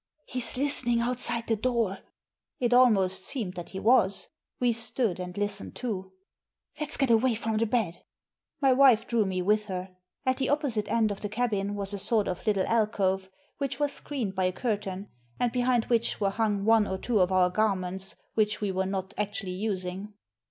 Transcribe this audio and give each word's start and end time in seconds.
"He's 0.25 0.57
listening 0.57 0.99
outside 0.99 1.45
the 1.45 1.55
door." 1.55 1.99
It 2.59 2.73
almost 2.73 3.23
seemed 3.23 3.53
that 3.53 3.69
he 3.69 3.79
was. 3.79 4.29
We 4.59 4.73
stood 4.73 5.19
and 5.19 5.37
listened 5.37 5.75
too. 5.75 6.13
"Let's 6.79 6.97
get 6.97 7.11
away 7.11 7.35
from 7.35 7.57
the 7.57 7.67
bed." 7.67 8.03
My 8.59 8.73
wife 8.73 9.05
drew 9.05 9.27
me 9.27 9.43
with 9.43 9.65
her. 9.65 9.95
At 10.25 10.37
the 10.37 10.49
opposite 10.49 10.89
end 10.91 11.11
of 11.11 11.21
the 11.21 11.29
cabin 11.29 11.75
was 11.75 11.93
a 11.93 11.99
sort 11.99 12.27
of 12.27 12.47
little 12.47 12.65
alcove, 12.65 13.29
which 13.59 13.79
was 13.79 13.93
screened 13.93 14.33
by 14.33 14.45
a 14.45 14.51
curtain, 14.51 15.09
and 15.39 15.51
behind 15.51 15.85
which 15.85 16.19
were 16.19 16.31
hung 16.31 16.65
one 16.65 16.87
or 16.87 16.97
two 16.97 17.19
of 17.19 17.31
our 17.31 17.51
garments 17.51 18.15
which 18.33 18.59
we 18.59 18.71
were 18.71 18.87
not 18.87 19.13
actually 19.19 19.51
using. 19.51 20.15